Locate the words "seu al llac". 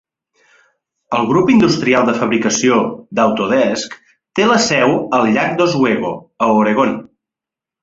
4.71-5.65